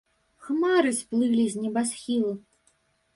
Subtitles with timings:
[0.45, 2.33] Хмары сплылі з небасхілу.